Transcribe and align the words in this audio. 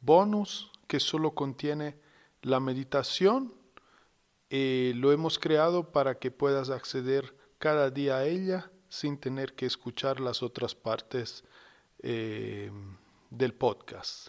bonus 0.00 0.70
que 0.86 1.00
solo 1.00 1.34
contiene 1.34 1.96
la 2.42 2.60
meditación 2.60 3.54
y 4.48 4.92
lo 4.94 5.12
hemos 5.12 5.38
creado 5.38 5.92
para 5.92 6.18
que 6.18 6.30
puedas 6.30 6.70
acceder 6.70 7.36
cada 7.58 7.90
día 7.90 8.16
a 8.16 8.24
ella 8.24 8.70
sin 8.88 9.18
tener 9.18 9.54
que 9.54 9.66
escuchar 9.66 10.18
las 10.18 10.42
otras 10.42 10.74
partes 10.74 11.44
eh, 12.02 12.70
del 13.30 13.54
podcast. 13.54 14.28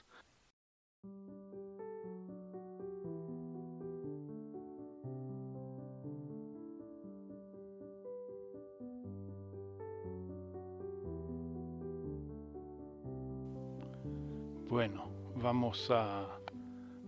Bueno, 14.70 15.21
vamos 15.36 15.90
a, 15.92 16.28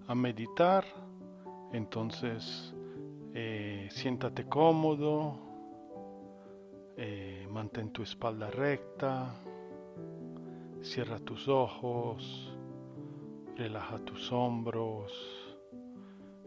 a 0.08 0.16
meditar. 0.16 0.86
Entonces, 1.72 2.74
eh, 3.34 3.88
siéntate 3.92 4.46
cómodo, 4.48 5.40
eh, 6.98 7.48
mantén 7.50 7.92
tu 7.92 8.04
espalda 8.04 8.50
recta, 8.52 9.34
cierra 10.82 11.18
tus 11.20 11.48
ojos, 11.48 12.54
relaja 13.58 13.98
tus 14.00 14.32
hombros 14.32 15.12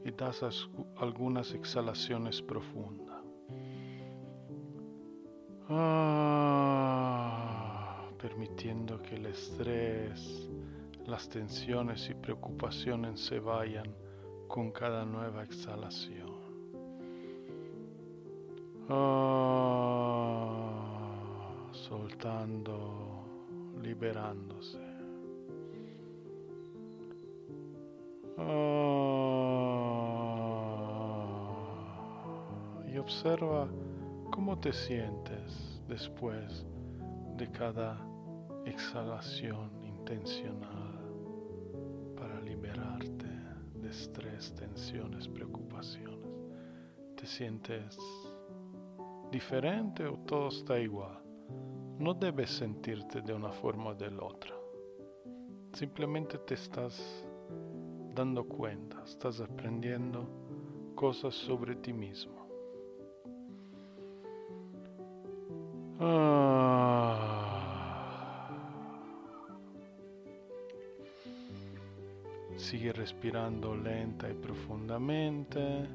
y 0.05 0.13
das 0.13 0.43
as- 0.45 0.69
algunas 0.99 1.53
exhalaciones 1.55 2.41
profundas. 2.43 3.17
Ah, 6.69 8.09
permitiendo 8.19 9.03
que 9.03 9.17
el 9.17 9.27
estrés, 9.27 10.49
las 11.07 11.29
tensiones 11.29 12.11
y 12.11 12.15
preocupaciones 12.15 13.21
se 13.21 13.39
vayan 13.39 13.95
con 14.49 14.73
cada 14.73 15.05
nueva 15.05 15.45
exhalación. 15.45 16.35
Ah, 18.89 19.37
soltando, 21.73 23.25
liberándose. 23.83 24.81
Ah, 28.39 28.87
y 32.89 32.99
observa 32.99 33.69
cómo 34.31 34.59
te 34.59 34.73
sientes 34.73 35.81
después 35.89 36.67
de 37.37 37.51
cada 37.53 37.97
exhalación 38.65 39.71
intencional 39.85 40.76
estrés, 44.07 44.55
tensiones, 44.55 45.27
preocupaciones. 45.27 46.17
¿Te 47.17 47.27
sientes 47.27 47.99
diferente 49.33 50.07
o 50.07 50.17
todo 50.19 50.49
está 50.49 50.79
igual? 50.79 51.19
No 51.99 52.15
debes 52.15 52.51
sentirte 52.51 53.21
de 53.21 53.33
una 53.33 53.51
forma 53.51 53.91
o 53.91 53.95
de 53.95 54.11
la 54.11 54.23
otra. 54.23 54.55
Simplemente 55.73 56.39
te 56.39 56.55
estás 56.55 57.27
dando 58.15 58.45
cuenta, 58.47 59.03
estás 59.05 59.41
aprendiendo 59.41 60.29
cosas 60.95 61.35
sobre 61.35 61.75
ti 61.77 61.93
mismo. 61.93 62.47
Ah. 65.99 67.36
Sigue 72.57 72.93
respirando 72.93 73.77
lenta 73.77 74.31
y 74.31 74.35
profundamente, 74.35 75.87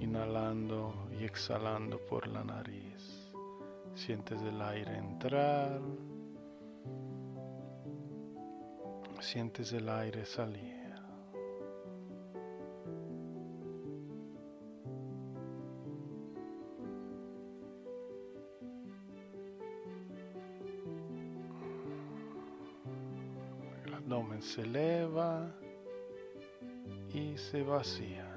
inhalando 0.00 1.08
y 1.20 1.24
exhalando 1.24 1.98
por 2.06 2.26
la 2.26 2.42
nariz. 2.42 3.30
Sientes 3.94 4.40
el 4.42 4.60
aire 4.62 4.96
entrar, 4.96 5.80
sientes 9.20 9.72
el 9.74 9.88
aire 9.88 10.24
salir. 10.24 10.82
El 23.84 23.94
abdomen 23.94 24.40
se 24.40 24.62
eleva 24.62 25.54
y 27.14 27.36
se 27.36 27.62
vacía. 27.62 28.31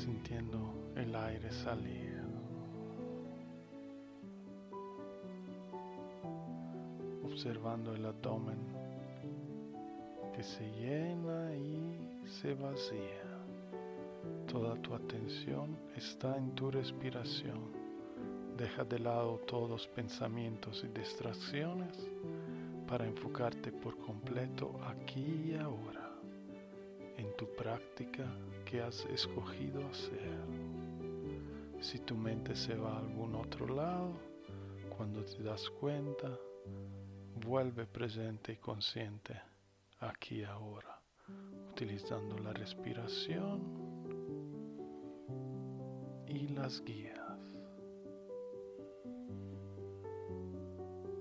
Sintiendo 0.00 0.92
el 0.96 1.14
aire 1.14 1.52
salir. 1.52 2.22
Observando 7.22 7.94
el 7.94 8.06
abdomen 8.06 8.58
que 10.34 10.42
se 10.42 10.70
llena 10.70 11.54
y 11.54 12.28
se 12.40 12.54
vacía. 12.54 13.28
Toda 14.46 14.74
tu 14.76 14.94
atención 14.94 15.76
está 15.94 16.36
en 16.36 16.54
tu 16.54 16.70
respiración. 16.70 17.60
Deja 18.56 18.84
de 18.84 18.98
lado 18.98 19.38
todos 19.46 19.86
pensamientos 19.88 20.82
y 20.82 20.88
distracciones 20.98 22.08
para 22.88 23.06
enfocarte 23.06 23.70
por 23.70 23.96
completo 23.98 24.80
aquí 24.88 25.52
y 25.52 25.56
ahora 25.56 26.09
tu 27.40 27.46
práctica 27.56 28.26
que 28.66 28.82
has 28.82 29.06
escogido 29.06 29.80
hacer. 29.88 30.44
Si 31.80 31.98
tu 32.00 32.14
mente 32.14 32.54
se 32.54 32.74
va 32.74 32.92
a 32.92 32.98
algún 32.98 33.34
otro 33.34 33.66
lado, 33.66 34.12
cuando 34.94 35.24
te 35.24 35.42
das 35.42 35.70
cuenta, 35.70 36.38
vuelve 37.36 37.86
presente 37.86 38.52
y 38.52 38.56
consciente 38.56 39.40
aquí 40.00 40.44
ahora, 40.44 41.00
utilizando 41.70 42.36
la 42.36 42.52
respiración 42.52 43.62
y 46.26 46.48
las 46.48 46.84
guías. 46.84 47.38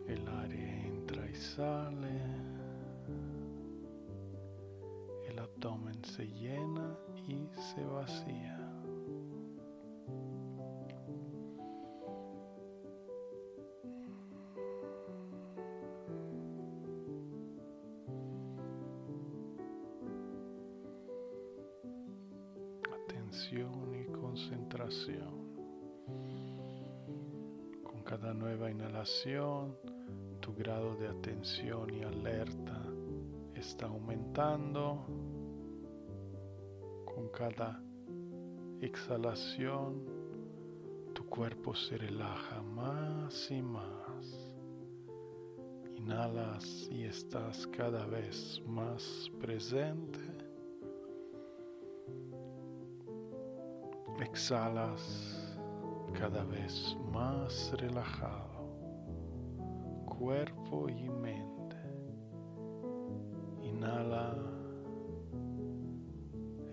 El 0.06 0.28
aire 0.28 0.86
entra 0.86 1.30
y 1.30 1.36
sale. 1.36 2.39
Abdomen 5.60 6.02
se 6.16 6.26
llena 6.26 6.96
y 7.28 7.50
se 7.74 7.84
vacía. 7.84 8.56
y 23.52 24.06
concentración. 24.12 25.56
Con 27.84 28.04
cada 28.04 28.34
nueva 28.34 28.70
inhalación, 28.72 29.76
tu 30.40 30.54
grado 30.54 30.96
de 30.96 31.08
atención 31.08 31.94
y 31.94 32.04
alerta 32.04 32.82
está 33.56 33.88
aumentando. 33.88 35.29
Cada 37.40 37.82
exhalación, 38.82 40.04
tu 41.14 41.26
cuerpo 41.28 41.74
se 41.74 41.98
relaja 41.98 42.62
más 42.62 43.50
y 43.50 43.62
más. 43.62 44.52
Inhalas 45.96 46.90
y 46.92 47.06
estás 47.06 47.66
cada 47.68 48.06
vez 48.08 48.62
más 48.68 49.32
presente 49.40 50.20
exhalas 54.20 55.58
cada 56.20 56.44
vez 56.44 56.98
más 57.10 57.72
relajado, 57.80 58.68
cuerpo 60.06 60.90
y 60.90 61.08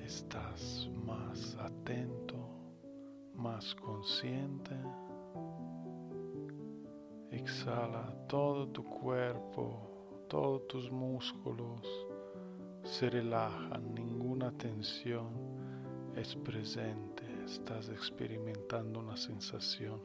estás 0.06 0.88
más 1.04 1.56
atento, 1.56 2.36
más 3.34 3.74
consciente. 3.74 4.74
Exhala 7.30 8.14
todo 8.28 8.68
tu 8.68 8.84
cuerpo, 8.84 10.24
todos 10.28 10.66
tus 10.68 10.90
músculos 10.90 11.82
se 12.82 13.10
relajan, 13.10 13.94
ninguna 13.94 14.52
tensión 14.52 15.26
es 16.14 16.34
presente 16.36 17.26
estás 17.46 17.88
experimentando 17.90 18.98
una 18.98 19.16
sensación 19.16 20.00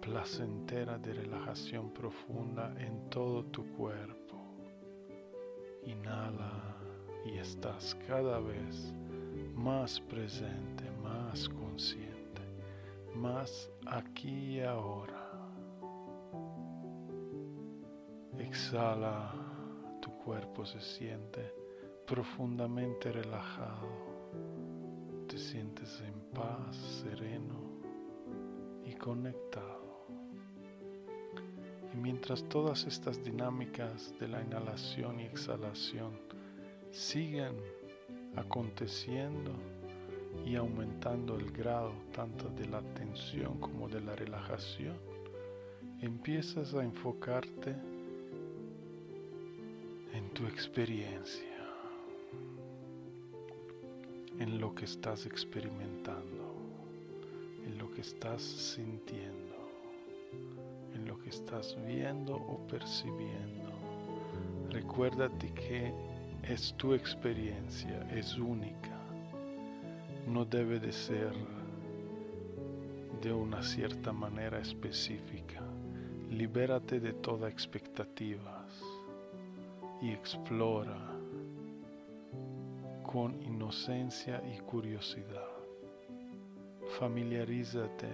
placentera 0.00 0.98
de 0.98 1.14
relajación 1.14 1.90
profunda 1.92 2.74
en 2.78 3.08
todo 3.08 3.44
tu 3.46 3.64
cuerpo. 3.72 4.36
Inhala 5.84 6.73
y 7.24 7.38
estás 7.38 7.96
cada 8.06 8.40
vez 8.40 8.92
más 9.54 10.00
presente, 10.00 10.90
más 11.02 11.48
consciente, 11.48 12.42
más 13.14 13.70
aquí 13.86 14.56
y 14.56 14.60
ahora. 14.60 15.30
Exhala, 18.38 19.32
tu 20.00 20.10
cuerpo 20.24 20.64
se 20.66 20.80
siente 20.80 21.52
profundamente 22.06 23.10
relajado 23.10 24.14
te 25.34 25.40
sientes 25.40 26.00
en 26.00 26.14
paz, 26.32 26.76
sereno 27.02 27.58
y 28.84 28.94
conectado. 28.94 30.06
Y 31.92 31.96
mientras 31.96 32.44
todas 32.48 32.86
estas 32.86 33.22
dinámicas 33.24 34.16
de 34.20 34.28
la 34.28 34.40
inhalación 34.42 35.18
y 35.18 35.24
exhalación 35.24 36.12
siguen 36.94 37.56
aconteciendo 38.36 39.50
y 40.46 40.54
aumentando 40.54 41.36
el 41.36 41.50
grado 41.50 41.92
tanto 42.14 42.48
de 42.50 42.66
la 42.68 42.80
tensión 42.94 43.58
como 43.58 43.88
de 43.88 44.00
la 44.00 44.14
relajación, 44.14 44.96
empiezas 46.00 46.72
a 46.74 46.84
enfocarte 46.84 47.74
en 50.12 50.30
tu 50.34 50.46
experiencia 50.46 51.54
en 54.38 54.60
lo 54.60 54.74
que 54.74 54.84
estás 54.84 55.26
experimentando, 55.26 56.54
en 57.66 57.78
lo 57.78 57.90
que 57.92 58.02
estás 58.02 58.42
sintiendo, 58.42 59.54
en 60.94 61.06
lo 61.06 61.18
que 61.18 61.30
estás 61.30 61.76
viendo 61.86 62.34
o 62.34 62.58
percibiendo. 62.66 63.72
Recuérdate 64.70 65.52
que 65.54 66.13
es 66.48 66.74
tu 66.74 66.92
experiencia, 66.92 68.06
es 68.10 68.36
única, 68.36 68.98
no 70.26 70.44
debe 70.44 70.78
de 70.78 70.92
ser 70.92 71.32
de 73.22 73.32
una 73.32 73.62
cierta 73.62 74.12
manera 74.12 74.58
específica. 74.58 75.62
Libérate 76.30 77.00
de 77.00 77.14
toda 77.14 77.48
expectativas 77.48 78.82
y 80.02 80.10
explora 80.10 80.98
con 83.02 83.42
inocencia 83.42 84.42
y 84.54 84.58
curiosidad. 84.60 85.48
Familiarízate 86.98 88.10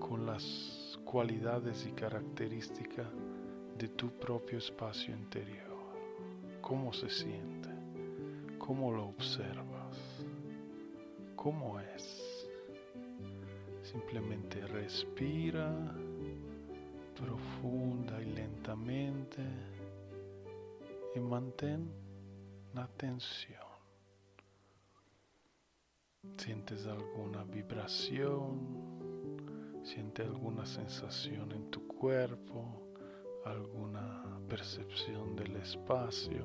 con 0.00 0.26
las 0.26 0.98
cualidades 1.04 1.86
y 1.86 1.92
características 1.92 3.06
de 3.78 3.88
tu 3.88 4.10
propio 4.18 4.58
espacio 4.58 5.14
interior. 5.14 5.69
¿Cómo 6.70 6.92
se 6.92 7.10
siente? 7.10 7.68
¿Cómo 8.56 8.92
lo 8.92 9.08
observas? 9.08 9.98
¿Cómo 11.34 11.80
es? 11.80 12.48
Simplemente 13.82 14.64
respira 14.68 15.68
profunda 17.16 18.22
y 18.22 18.26
lentamente 18.26 19.42
y 21.16 21.18
mantén 21.18 21.90
la 22.72 22.84
atención. 22.84 23.66
¿Sientes 26.36 26.86
alguna 26.86 27.42
vibración? 27.42 28.60
¿Sientes 29.82 30.24
alguna 30.24 30.64
sensación 30.64 31.50
en 31.50 31.68
tu 31.68 31.88
cuerpo? 31.88 32.92
¿Alguna 33.44 34.29
percepción 34.50 35.34
del 35.34 35.56
espacio? 35.56 36.44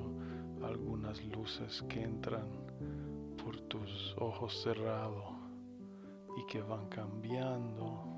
¿Algunas 0.62 1.22
luces 1.26 1.82
que 1.90 2.02
entran 2.02 2.48
por 3.44 3.60
tus 3.68 4.16
ojos 4.18 4.62
cerrados 4.62 5.34
y 6.38 6.46
que 6.46 6.62
van 6.62 6.88
cambiando? 6.88 8.16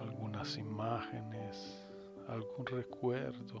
¿Algunas 0.00 0.56
imágenes? 0.56 1.86
¿Algún 2.28 2.64
recuerdo? 2.64 3.60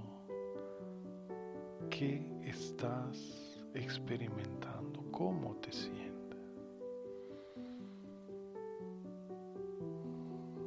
¿Qué 1.90 2.40
estás 2.46 3.62
experimentando? 3.74 4.86
cómo 5.16 5.56
te 5.62 5.72
sientes. 5.72 6.38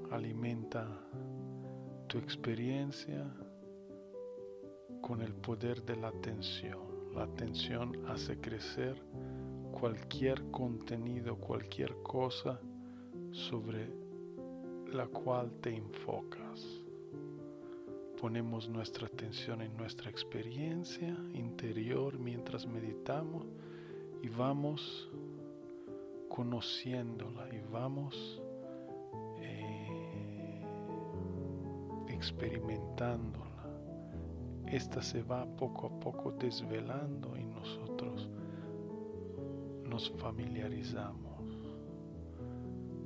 Alimenta 0.10 0.88
tu 2.10 2.18
experiencia 2.18 3.24
con 5.00 5.22
el 5.22 5.32
poder 5.36 5.84
de 5.84 5.96
la 5.96 6.08
atención. 6.08 6.80
La 7.14 7.24
atención 7.24 8.04
hace 8.08 8.42
crecer 8.42 9.00
cualquier 9.80 10.50
contenido, 10.50 11.36
cualquier 11.36 11.96
cosa 12.02 12.60
sobre 13.32 13.94
la 14.92 15.06
cual 15.06 15.52
te 15.62 15.70
enfocas. 15.76 16.66
Ponemos 18.20 18.68
nuestra 18.68 19.06
atención 19.06 19.62
en 19.62 19.78
nuestra 19.78 20.10
experiencia 20.10 21.16
interior 21.36 22.18
mientras 22.18 22.66
meditamos 22.66 23.46
y 24.24 24.30
vamos 24.30 25.08
conociéndola 26.28 27.48
y 27.54 27.62
vamos 27.72 28.42
experimentándola 32.20 33.50
esta 34.68 35.02
se 35.02 35.24
va 35.24 35.46
poco 35.56 35.88
a 35.88 36.00
poco 36.00 36.32
desvelando 36.34 37.36
y 37.38 37.46
nosotros 37.46 38.30
nos 39.86 40.12
familiarizamos 40.12 41.42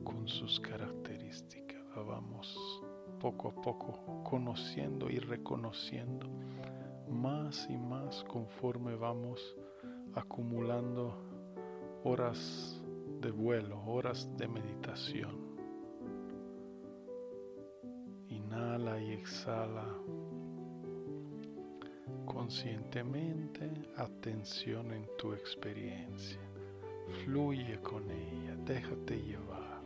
con 0.04 0.28
sus 0.28 0.60
características. 0.60 1.80
Vamos 1.96 2.82
poco 3.20 3.50
a 3.50 3.62
poco 3.62 4.24
conociendo 4.24 5.10
y 5.10 5.20
reconociendo 5.20 6.28
más 7.10 7.68
y 7.70 7.78
más 7.78 8.24
conforme 8.26 8.96
vamos 8.96 9.56
acumulando 10.16 11.16
horas 12.04 12.82
de 13.22 13.32
vuelo, 13.32 13.82
horas 13.86 14.28
de 14.36 14.48
meditación. 14.50 15.43
Exhala 19.44 19.84
conscientemente 22.26 23.70
atención 23.98 24.94
en 24.94 25.06
tu 25.18 25.34
experiencia. 25.34 26.40
Fluye 27.26 27.78
con 27.82 28.10
ella, 28.10 28.56
déjate 28.64 29.22
llevar. 29.22 29.82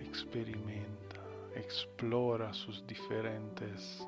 Experimenta, 0.00 1.22
explora 1.54 2.52
sus 2.52 2.84
diferentes 2.88 4.04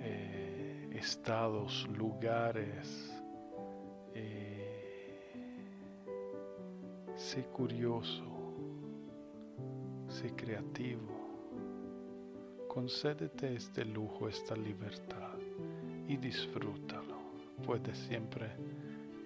eh, 0.00 0.88
estados, 0.94 1.88
lugares. 1.98 3.12
Eh, 4.14 5.32
sé 7.16 7.42
curioso, 7.46 8.22
sé 10.08 10.32
creativo. 10.36 11.13
Concédete 12.74 13.54
este 13.54 13.84
lujo, 13.84 14.28
esta 14.28 14.56
libertad 14.56 15.38
y 16.08 16.16
disfrútalo. 16.16 17.14
Puedes 17.64 17.96
siempre 17.96 18.50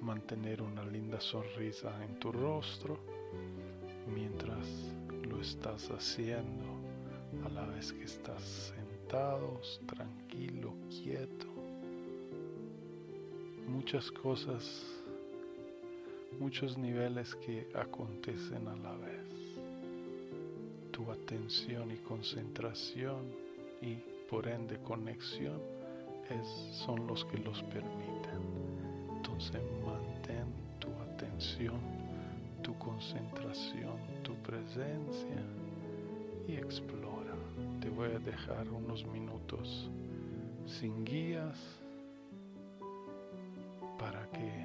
mantener 0.03 0.61
una 0.61 0.85
linda 0.85 1.19
sonrisa 1.19 2.05
en 2.05 2.19
tu 2.19 2.31
rostro 2.31 2.99
mientras 4.15 4.69
lo 5.27 5.41
estás 5.41 5.91
haciendo 5.91 6.67
a 7.43 7.49
la 7.49 7.65
vez 7.65 7.91
que 7.95 8.05
estás 8.05 8.75
sentado, 8.77 9.63
tranquilo, 9.87 10.75
quieto. 10.91 11.47
Muchas 13.67 14.11
cosas, 14.11 14.85
muchos 16.39 16.77
niveles 16.77 17.35
que 17.37 17.67
acontecen 17.75 18.69
a 18.69 18.77
la 18.77 18.95
vez. 18.99 19.18
Atención 21.29 21.91
y 21.91 21.97
concentración 21.97 23.19
y 23.83 23.97
por 24.31 24.49
ende 24.49 24.79
conexión 24.79 25.61
son 26.73 27.07
los 27.07 27.23
que 27.27 27.37
los 27.37 27.63
permiten. 27.65 28.41
Entonces 29.15 29.61
mantén 29.85 30.47
tu 30.79 30.89
atención, 31.13 31.79
tu 32.63 32.79
concentración, 32.79 33.99
tu 34.23 34.37
presencia 34.37 35.43
y 36.49 36.55
explora. 36.55 37.37
Te 37.83 37.91
voy 37.91 38.09
a 38.13 38.19
dejar 38.21 38.67
unos 38.71 39.05
minutos 39.05 39.91
sin 40.65 41.05
guías 41.05 41.59
para 43.99 44.27
que 44.31 44.65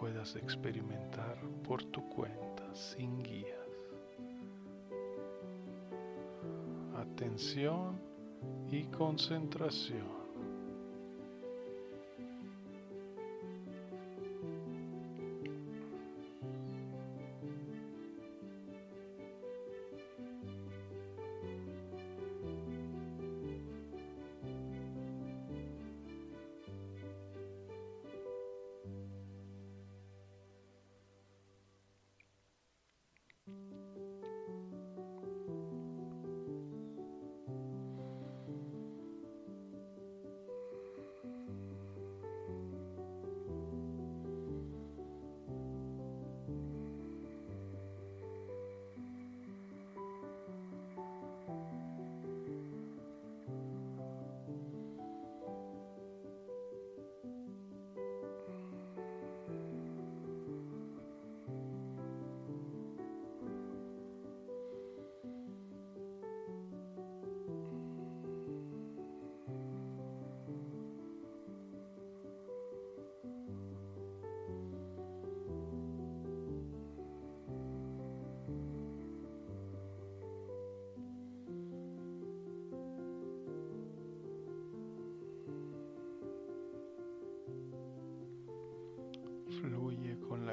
puedas 0.00 0.34
experimentar 0.34 1.38
por 1.62 1.84
tu 1.84 2.02
cuenta, 2.08 2.74
sin 2.74 3.22
guías. 3.22 3.57
Atención 7.18 8.00
y 8.70 8.84
concentración. 8.84 10.17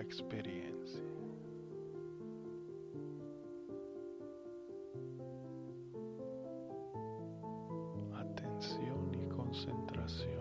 Experiencia. 0.06 1.02
Atención 8.14 9.12
y 9.16 9.28
concentración. 9.30 10.35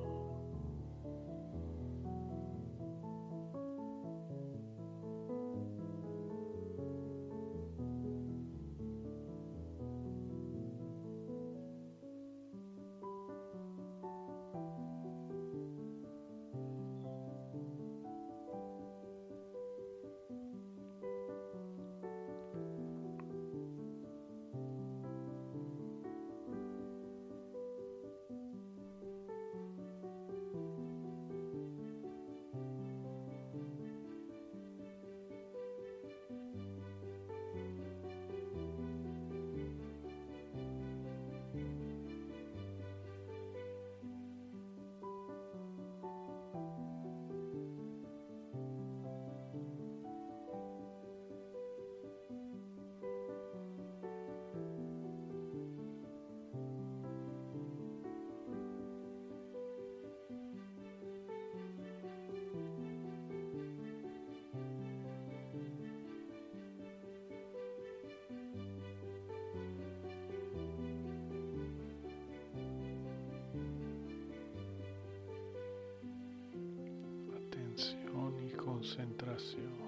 Concentración, 78.84 79.83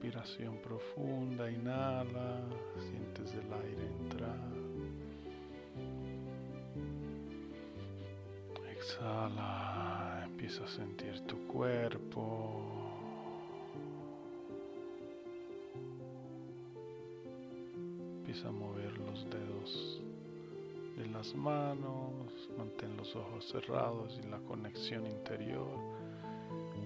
respiración 0.00 0.56
profunda, 0.62 1.50
inhala, 1.50 2.40
sientes 2.78 3.34
el 3.34 3.52
aire 3.52 3.86
entrar. 4.00 4.38
Exhala, 8.72 10.22
empieza 10.24 10.64
a 10.64 10.68
sentir 10.68 11.20
tu 11.26 11.36
cuerpo. 11.48 12.62
Empieza 18.20 18.48
a 18.48 18.52
mover 18.52 18.96
los 19.00 19.28
dedos 19.28 20.00
de 20.96 21.06
las 21.08 21.34
manos, 21.34 22.48
mantén 22.56 22.96
los 22.96 23.14
ojos 23.14 23.44
cerrados 23.50 24.18
y 24.24 24.26
la 24.28 24.38
conexión 24.38 25.04
interior 25.04 25.78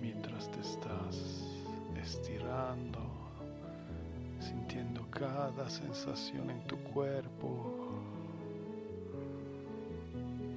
mientras 0.00 0.50
te 0.50 0.61
estás 0.61 1.55
estirando, 2.05 3.03
sintiendo 4.54 5.04
cada 5.10 5.68
sensación 5.68 6.48
en 6.48 6.60
tu 6.68 6.76
cuerpo 6.94 7.48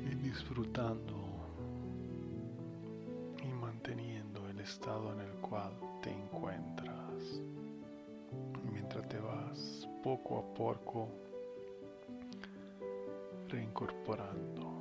y 0.05 0.15
disfrutando 0.15 1.15
y 3.43 3.47
manteniendo 3.53 4.47
el 4.49 4.59
estado 4.59 5.13
en 5.13 5.21
el 5.21 5.33
cual 5.41 5.71
te 6.03 6.11
encuentras 6.11 7.41
mientras 8.71 9.09
te 9.09 9.17
vas 9.19 9.87
poco 10.03 10.37
a 10.39 10.53
poco 10.53 11.09
reincorporando. 13.49 14.76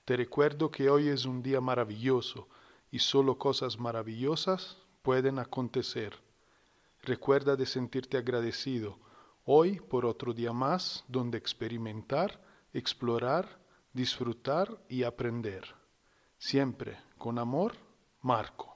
Te 0.05 0.17
recuerdo 0.17 0.71
que 0.71 0.89
hoy 0.89 1.09
es 1.09 1.27
un 1.27 1.43
día 1.43 1.61
maravilloso 1.61 2.47
y 2.93 3.01
solo 3.01 3.37
cosas 3.37 3.81
maravillosas 3.81 4.79
pueden 5.03 5.41
acontecer. 5.41 6.17
Recuerda 7.03 7.57
de 7.57 7.67
sentirte 7.67 8.17
agradecido 8.17 9.01
hoy 9.45 9.81
por 9.81 10.07
otro 10.07 10.33
día 10.33 10.53
más 10.53 11.05
donde 11.09 11.37
experimentar, 11.37 12.41
explorar, 12.73 13.59
disfrutar 13.93 14.81
y 14.89 15.03
aprender. 15.03 15.75
Siempre 16.39 16.97
con 17.19 17.41
amor 17.41 17.86
Marco. 18.27 18.76